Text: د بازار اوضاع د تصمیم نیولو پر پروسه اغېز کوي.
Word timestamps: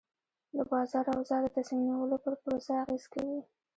د 0.55 0.57
بازار 0.69 1.05
اوضاع 1.13 1.39
د 1.43 1.47
تصمیم 1.55 1.81
نیولو 1.87 2.17
پر 2.23 2.33
پروسه 2.41 2.71
اغېز 2.83 3.03
کوي. 3.13 3.39